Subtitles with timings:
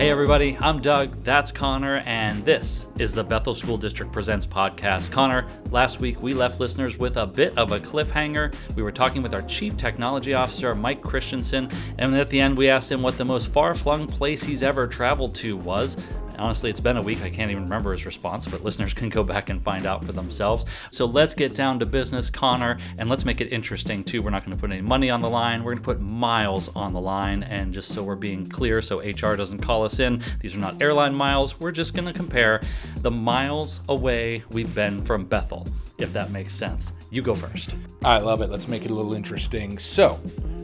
[0.00, 5.12] Hey, everybody, I'm Doug, that's Conor, and this is the Bethel School District Presents podcast.
[5.12, 8.54] Conor, last week we left listeners with a bit of a cliffhanger.
[8.76, 11.68] We were talking with our Chief Technology Officer, Mike Christensen,
[11.98, 14.86] and at the end we asked him what the most far flung place he's ever
[14.86, 15.98] traveled to was.
[16.40, 17.20] Honestly, it's been a week.
[17.22, 20.12] I can't even remember his response, but listeners can go back and find out for
[20.12, 20.64] themselves.
[20.90, 24.22] So let's get down to business, Conor, and let's make it interesting too.
[24.22, 25.62] We're not going to put any money on the line.
[25.62, 27.42] We're going to put miles on the line.
[27.42, 30.80] And just so we're being clear, so HR doesn't call us in, these are not
[30.80, 31.60] airline miles.
[31.60, 32.62] We're just going to compare
[33.02, 36.92] the miles away we've been from Bethel, if that makes sense.
[37.10, 37.74] You go first.
[38.02, 38.48] I love it.
[38.48, 39.78] Let's make it a little interesting.
[39.78, 40.18] So,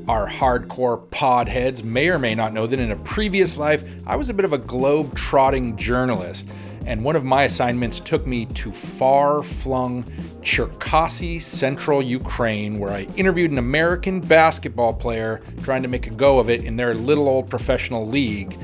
[0.08, 4.16] our hardcore pod heads may or may not know that in a previous life, I
[4.16, 6.48] was a bit of a globe trotting journalist,
[6.86, 10.04] and one of my assignments took me to far flung
[10.42, 16.38] Cherkasy, central Ukraine, where I interviewed an American basketball player trying to make a go
[16.38, 18.56] of it in their little old professional league.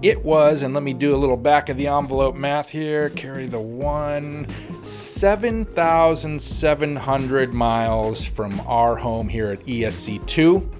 [0.00, 3.44] It was, and let me do a little back of the envelope math here, carry
[3.46, 4.46] the one,
[4.82, 10.77] 7,700 miles from our home here at ESC2.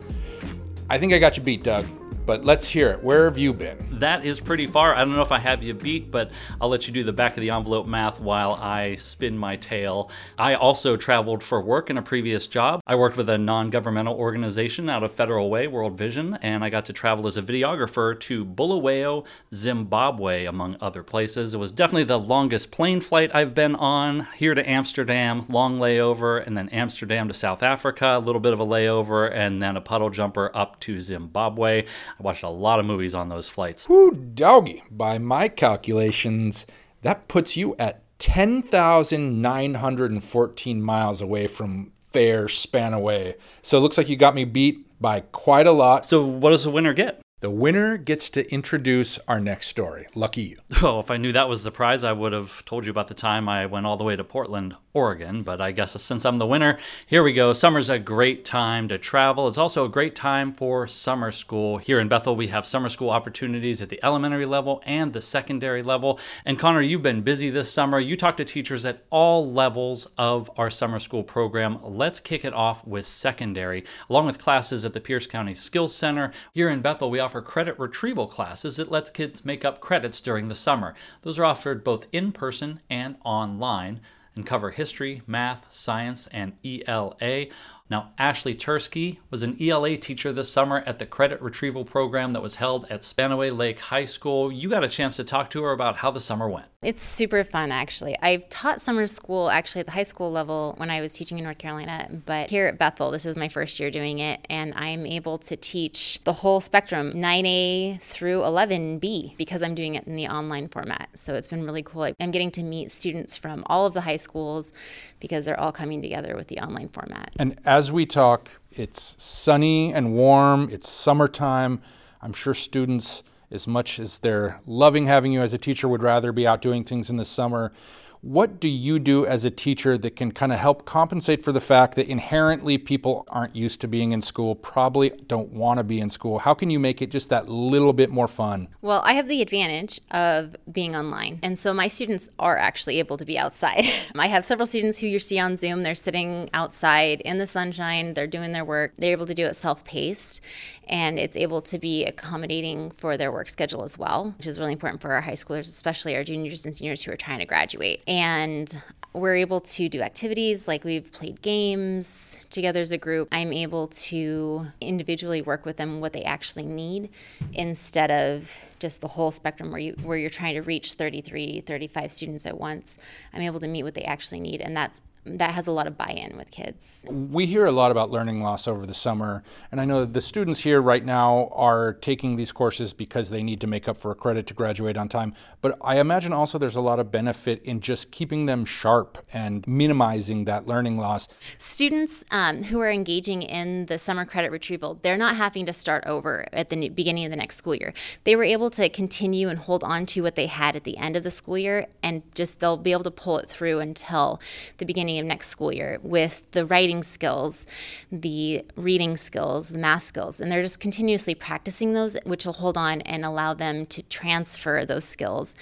[0.90, 1.84] I think I got you beat, Doug,
[2.24, 3.02] but let's hear it.
[3.02, 3.76] Where have you been?
[3.98, 4.94] That is pretty far.
[4.94, 7.36] I don't know if I have you beat, but I'll let you do the back
[7.36, 10.10] of the envelope math while I spin my tail.
[10.38, 12.80] I also traveled for work in a previous job.
[12.86, 16.70] I worked with a non governmental organization out of Federal Way, World Vision, and I
[16.70, 21.54] got to travel as a videographer to Bulawayo, Zimbabwe, among other places.
[21.54, 24.28] It was definitely the longest plane flight I've been on.
[24.36, 28.60] Here to Amsterdam, long layover, and then Amsterdam to South Africa, a little bit of
[28.60, 31.82] a layover, and then a puddle jumper up to Zimbabwe.
[31.82, 33.87] I watched a lot of movies on those flights.
[33.88, 34.84] Whoo, doggy.
[34.90, 36.66] By my calculations,
[37.02, 43.36] that puts you at 10,914 miles away from fair Spanaway.
[43.62, 46.04] So it looks like you got me beat by quite a lot.
[46.04, 47.22] So, what does the winner get?
[47.40, 50.08] The winner gets to introduce our next story.
[50.16, 50.56] Lucky you.
[50.82, 53.14] Oh, if I knew that was the prize, I would have told you about the
[53.14, 55.42] time I went all the way to Portland, Oregon.
[55.42, 57.52] But I guess since I'm the winner, here we go.
[57.52, 59.48] Summer's a great time to travel.
[59.48, 61.78] It's also a great time for summer school.
[61.78, 65.82] Here in Bethel, we have summer school opportunities at the elementary level and the secondary
[65.82, 66.20] level.
[66.44, 67.98] And Conor, you've been busy this summer.
[67.98, 71.80] You talk to teachers at all levels of our summer school program.
[71.82, 76.30] Let's kick it off with secondary, along with classes at the Pierce County Skills Center.
[76.52, 80.48] Here in Bethel, we offer credit retrieval classes that lets kids make up credits during
[80.48, 80.94] the summer.
[81.20, 84.00] Those are offered both in person and online
[84.34, 87.48] and cover history, math, science, and ELA.
[87.90, 92.42] Now, Ashley Tursky was an ELA teacher this summer at the credit retrieval program that
[92.42, 94.52] was held at Spanaway Lake High School.
[94.52, 96.66] You got a chance to talk to her about how the summer went.
[96.82, 98.16] It's super fun, actually.
[98.22, 101.44] I've taught summer school actually at the high school level when I was teaching in
[101.44, 105.04] North Carolina, but here at Bethel, this is my first year doing it, and I'm
[105.04, 110.28] able to teach the whole spectrum 9A through 11B because I'm doing it in the
[110.28, 111.08] online format.
[111.14, 112.12] So it's been really cool.
[112.20, 114.72] I'm getting to meet students from all of the high schools
[115.20, 117.32] because they're all coming together with the online format.
[117.40, 121.80] And as we talk, it's sunny and warm, it's summertime.
[122.20, 123.22] I'm sure students,
[123.52, 126.82] as much as they're loving having you as a teacher, would rather be out doing
[126.82, 127.72] things in the summer.
[128.20, 131.60] What do you do as a teacher that can kind of help compensate for the
[131.60, 136.00] fact that inherently people aren't used to being in school, probably don't want to be
[136.00, 136.40] in school?
[136.40, 138.68] How can you make it just that little bit more fun?
[138.82, 141.38] Well, I have the advantage of being online.
[141.42, 143.84] And so my students are actually able to be outside.
[144.16, 145.84] I have several students who you see on Zoom.
[145.84, 149.54] They're sitting outside in the sunshine, they're doing their work, they're able to do it
[149.54, 150.40] self paced.
[150.88, 154.72] And it's able to be accommodating for their work schedule as well, which is really
[154.72, 158.02] important for our high schoolers, especially our juniors and seniors who are trying to graduate
[158.08, 158.82] and
[159.12, 163.28] we're able to do activities like we've played games together as a group.
[163.32, 167.10] I'm able to individually work with them what they actually need
[167.52, 172.12] instead of just the whole spectrum where you where you're trying to reach 33 35
[172.12, 172.98] students at once.
[173.32, 175.02] I'm able to meet what they actually need and that's
[175.36, 177.04] that has a lot of buy-in with kids.
[177.08, 180.60] We hear a lot about learning loss over the summer, and I know the students
[180.60, 184.14] here right now are taking these courses because they need to make up for a
[184.14, 185.34] credit to graduate on time.
[185.60, 189.66] But I imagine also there's a lot of benefit in just keeping them sharp and
[189.66, 191.28] minimizing that learning loss.
[191.58, 196.04] Students um, who are engaging in the summer credit retrieval, they're not having to start
[196.06, 197.92] over at the beginning of the next school year.
[198.24, 201.16] They were able to continue and hold on to what they had at the end
[201.16, 204.40] of the school year, and just they'll be able to pull it through until
[204.78, 207.66] the beginning beginning of next school year with the writing skills,
[208.12, 210.40] the reading skills, the math skills.
[210.40, 214.84] And they're just continuously practicing those, which will hold on and allow them to transfer
[214.84, 215.54] those skills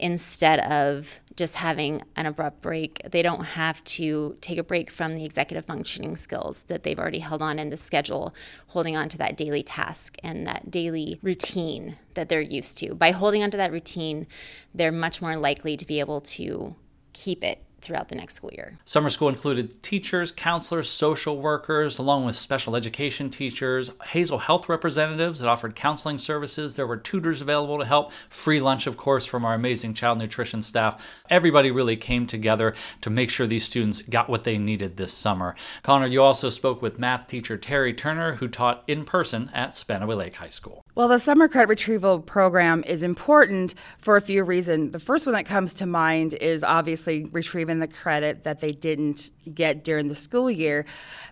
[0.00, 3.02] instead of just having an abrupt break.
[3.10, 7.20] They don't have to take a break from the executive functioning skills that they've already
[7.20, 8.34] held on in the schedule,
[8.68, 12.94] holding on to that daily task and that daily routine that they're used to.
[12.94, 14.26] By holding on to that routine,
[14.74, 16.76] they're much more likely to be able to
[17.12, 18.78] keep it throughout the next school year.
[18.84, 25.40] Summer school included teachers, counselors, social workers, along with special education teachers, Hazel Health representatives
[25.40, 26.74] that offered counseling services.
[26.74, 30.62] There were tutors available to help, free lunch, of course, from our amazing child nutrition
[30.62, 31.04] staff.
[31.30, 35.54] Everybody really came together to make sure these students got what they needed this summer.
[35.82, 40.16] Conor, you also spoke with math teacher Terry Turner, who taught in person at Spanaway
[40.16, 40.83] Lake High School.
[40.96, 44.92] Well, the summer credit retrieval program is important for a few reasons.
[44.92, 49.32] The first one that comes to mind is obviously retrieving the credit that they didn't
[49.52, 50.86] get during the school year,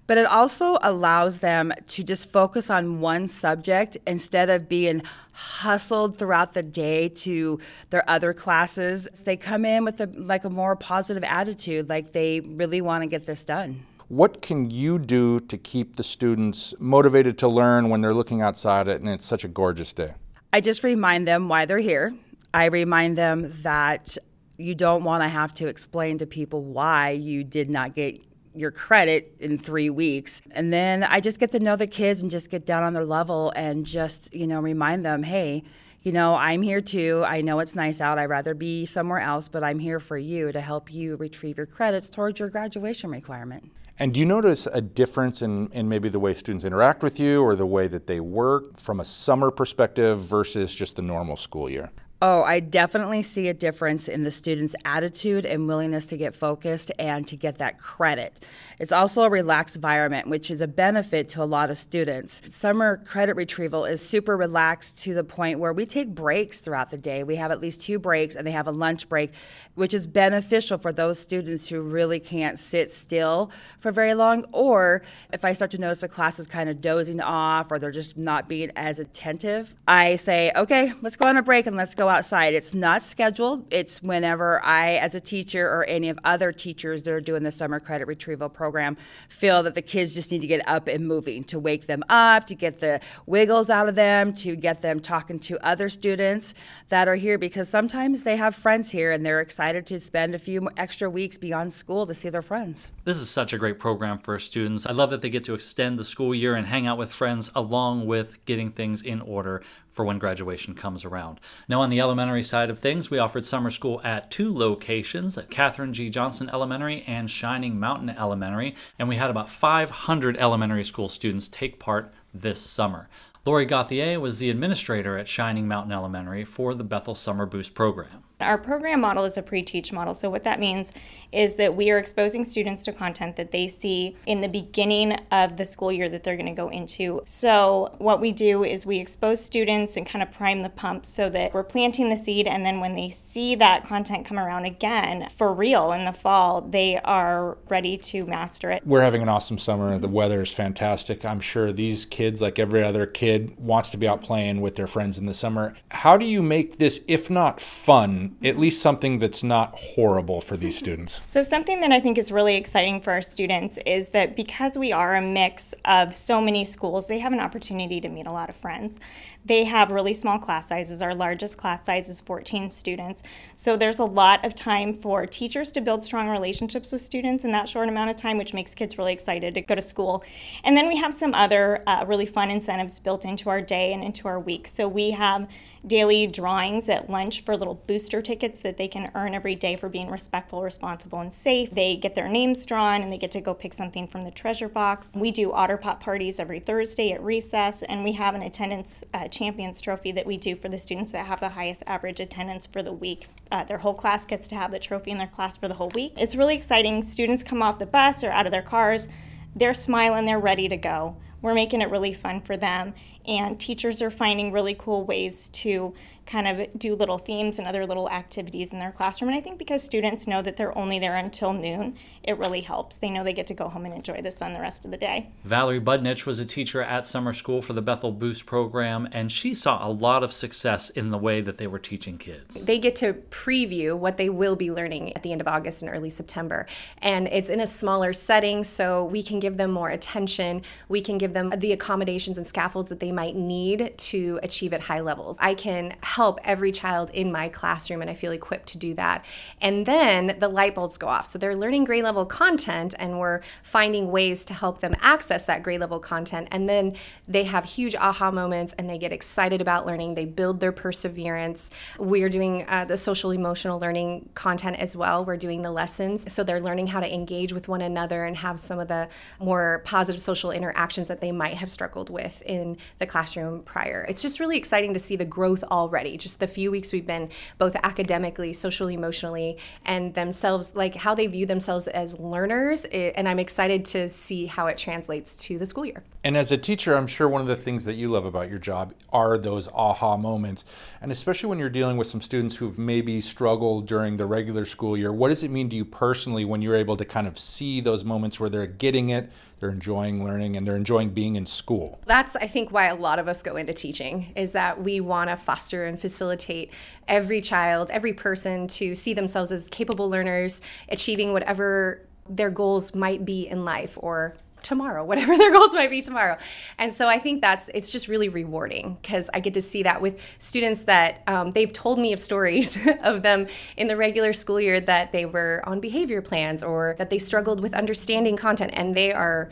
[0.08, 5.00] but it also allows them to just focus on one subject instead of being
[5.30, 7.60] hustled throughout the day to
[7.90, 9.06] their other classes.
[9.24, 13.06] They come in with a like a more positive attitude, like they really want to
[13.06, 13.86] get this done.
[14.12, 18.86] What can you do to keep the students motivated to learn when they're looking outside
[18.86, 20.12] and it's such a gorgeous day?
[20.52, 22.12] I just remind them why they're here.
[22.52, 24.18] I remind them that
[24.58, 28.20] you don't want to have to explain to people why you did not get
[28.54, 30.42] your credit in three weeks.
[30.50, 33.06] And then I just get to know the kids and just get down on their
[33.06, 35.62] level and just, you know, remind them, hey,
[36.02, 37.24] you know, I'm here too.
[37.26, 38.18] I know it's nice out.
[38.18, 41.64] I'd rather be somewhere else, but I'm here for you to help you retrieve your
[41.64, 43.70] credits towards your graduation requirement.
[43.98, 47.42] And do you notice a difference in, in maybe the way students interact with you
[47.42, 51.68] or the way that they work from a summer perspective versus just the normal school
[51.68, 51.90] year?
[52.24, 56.92] Oh, I definitely see a difference in the students' attitude and willingness to get focused
[56.96, 58.44] and to get that credit.
[58.78, 62.40] It's also a relaxed environment, which is a benefit to a lot of students.
[62.54, 66.96] Summer credit retrieval is super relaxed to the point where we take breaks throughout the
[66.96, 67.24] day.
[67.24, 69.32] We have at least two breaks and they have a lunch break,
[69.74, 74.44] which is beneficial for those students who really can't sit still for very long.
[74.52, 75.02] Or
[75.32, 78.16] if I start to notice the class is kind of dozing off or they're just
[78.16, 82.11] not being as attentive, I say, okay, let's go on a break and let's go
[82.12, 82.54] outside.
[82.54, 83.72] It's not scheduled.
[83.72, 87.50] It's whenever I, as a teacher or any of other teachers that are doing the
[87.50, 88.96] summer credit retrieval program,
[89.28, 92.46] feel that the kids just need to get up and moving to wake them up,
[92.46, 96.54] to get the wiggles out of them, to get them talking to other students
[96.90, 100.38] that are here because sometimes they have friends here and they're excited to spend a
[100.38, 102.90] few extra weeks beyond school to see their friends.
[103.04, 104.86] This is such a great program for students.
[104.86, 107.50] I love that they get to extend the school year and hang out with friends
[107.54, 111.38] along with getting things in order for when graduation comes around.
[111.68, 115.50] Now, on the elementary side of things, we offered summer school at two locations at
[115.50, 116.08] Katherine G.
[116.08, 121.78] Johnson Elementary and Shining Mountain Elementary, and we had about 500 elementary school students take
[121.78, 123.08] part this summer.
[123.44, 128.22] Lori Gauthier was the administrator at Shining Mountain Elementary for the Bethel Summer Boost program.
[128.42, 130.14] Our program model is a pre teach model.
[130.14, 130.92] So, what that means
[131.32, 135.56] is that we are exposing students to content that they see in the beginning of
[135.56, 137.22] the school year that they're going to go into.
[137.24, 141.30] So, what we do is we expose students and kind of prime the pump so
[141.30, 142.46] that we're planting the seed.
[142.46, 146.60] And then when they see that content come around again for real in the fall,
[146.60, 148.86] they are ready to master it.
[148.86, 149.98] We're having an awesome summer.
[149.98, 151.24] The weather is fantastic.
[151.24, 154.86] I'm sure these kids, like every other kid, wants to be out playing with their
[154.86, 155.74] friends in the summer.
[155.90, 160.56] How do you make this, if not fun, at least something that's not horrible for
[160.56, 161.20] these students?
[161.24, 164.92] So, something that I think is really exciting for our students is that because we
[164.92, 168.48] are a mix of so many schools, they have an opportunity to meet a lot
[168.48, 168.96] of friends.
[169.44, 171.02] They have really small class sizes.
[171.02, 173.22] Our largest class size is 14 students.
[173.54, 177.52] So, there's a lot of time for teachers to build strong relationships with students in
[177.52, 180.24] that short amount of time, which makes kids really excited to go to school.
[180.64, 184.04] And then we have some other uh, really fun incentives built into our day and
[184.04, 184.66] into our week.
[184.66, 185.48] So, we have
[185.86, 189.88] daily drawings at lunch for little booster tickets that they can earn every day for
[189.88, 191.70] being respectful, responsible, and safe.
[191.70, 194.68] They get their names drawn and they get to go pick something from the treasure
[194.68, 195.10] box.
[195.14, 199.28] We do otter pop parties every Thursday at recess, and we have an attendance uh,
[199.28, 202.82] champions trophy that we do for the students that have the highest average attendance for
[202.82, 203.28] the week.
[203.50, 205.90] Uh, their whole class gets to have the trophy in their class for the whole
[205.94, 206.12] week.
[206.16, 207.02] It's really exciting.
[207.04, 209.08] Students come off the bus or out of their cars,
[209.54, 211.16] they're smiling, they're ready to go.
[211.42, 212.94] We're making it really fun for them.
[213.26, 215.94] and teachers are finding really cool ways to
[216.24, 219.28] kind of do little themes and other little activities in their classroom.
[219.28, 222.96] And I think because students know that they're only there until noon, it really helps.
[222.96, 224.96] They know they get to go home and enjoy the sun the rest of the
[224.96, 225.30] day.
[225.44, 229.52] Valerie Budnich was a teacher at summer school for the Bethel Boost program, and she
[229.52, 232.64] saw a lot of success in the way that they were teaching kids.
[232.64, 235.90] They get to preview what they will be learning at the end of August and
[235.92, 236.66] early September.
[236.98, 240.62] And it's in a smaller setting, so we can give them more attention.
[240.88, 244.82] We can give them the accommodations and scaffolds that they might need to achieve at
[244.82, 245.36] high levels.
[245.40, 249.24] I can help every child in my classroom, and I feel equipped to do that.
[249.60, 251.26] And then the light bulbs go off.
[251.26, 255.62] So they're learning grade level content, and we're finding ways to help them access that
[255.62, 256.48] grade level content.
[256.50, 256.94] And then
[257.26, 260.14] they have huge aha moments and they get excited about learning.
[260.14, 261.70] They build their perseverance.
[261.98, 265.24] We're doing uh, the social emotional learning content as well.
[265.24, 266.30] We're doing the lessons.
[266.32, 269.08] So they're learning how to engage with one another and have some of the
[269.38, 274.04] more positive social interactions that they might have struggled with in the classroom prior.
[274.08, 276.18] It's just really exciting to see the growth already.
[276.18, 281.28] Just the few weeks we've been both academically, socially, emotionally, and themselves, like how they
[281.28, 282.84] view themselves as learners.
[282.86, 286.02] And I'm excited to see how it translates to the school year.
[286.24, 288.58] And as a teacher, I'm sure one of the things that you love about your
[288.58, 290.64] job are those aha moments.
[291.00, 294.96] And especially when you're dealing with some students who've maybe struggled during the regular school
[294.96, 297.80] year, what does it mean to you personally when you're able to kind of see
[297.80, 299.30] those moments where they're getting it,
[299.62, 302.00] they're enjoying learning, and they're enjoying being in school?
[302.04, 305.30] That's, I think, why a lot of us go into teaching is that we want
[305.30, 306.72] to foster and facilitate
[307.06, 313.24] every child, every person to see themselves as capable learners, achieving whatever their goals might
[313.24, 316.36] be in life or tomorrow, whatever their goals might be tomorrow.
[316.78, 320.00] And so I think that's it's just really rewarding because I get to see that
[320.00, 324.60] with students that um, they've told me of stories of them in the regular school
[324.60, 328.94] year that they were on behavior plans or that they struggled with understanding content, and
[328.94, 329.50] they are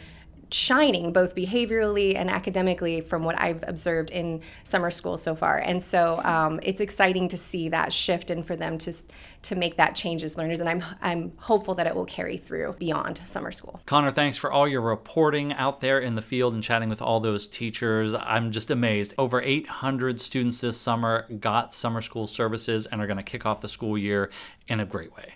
[0.53, 5.59] shining both behaviorally and academically from what I've observed in summer school so far.
[5.59, 8.93] And so um, it's exciting to see that shift and for them to
[9.43, 10.61] to make that change as learners.
[10.61, 13.81] And I'm I'm hopeful that it will carry through beyond summer school.
[13.87, 17.21] Conor, thanks for all your reporting out there in the field and chatting with all
[17.21, 18.15] those teachers.
[18.15, 19.15] I'm just amazed.
[19.19, 23.61] Over 800 students this summer got summer school services and are going to kick off
[23.61, 24.31] the school year
[24.69, 25.35] in a great way.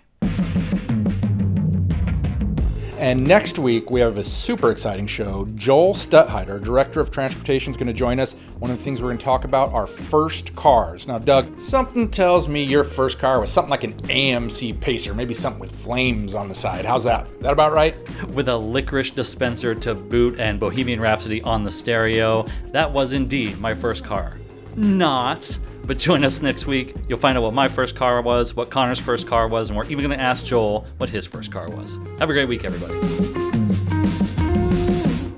[2.97, 5.45] And next week, we have a super exciting show.
[5.55, 8.33] Joel Stuttheider, Director of Transportation, is going to join us.
[8.59, 11.05] One of the things we're going to talk about are first cars.
[11.05, 15.33] Now, Doug, something tells me your first car was something like an AMC Pacer, maybe
[15.33, 16.85] something with flames on the side.
[16.85, 17.37] How's that?
[17.41, 17.97] That about right?
[18.29, 22.47] With a licorice dispenser to boot and Bohemian Rhapsody on the stereo.
[22.67, 24.37] That was indeed my first car.
[24.77, 26.95] Not but join us next week.
[27.07, 29.85] You'll find out what my first car was, what Conor's first car was, and we're
[29.85, 31.97] even going to ask Joel what his first car was.
[32.19, 32.93] Have a great week, everybody.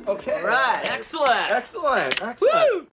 [0.08, 0.40] Okay.
[0.40, 0.80] All right.
[0.84, 1.52] Excellent.
[1.52, 2.22] Excellent.
[2.22, 2.72] Excellent.
[2.72, 2.86] Woo!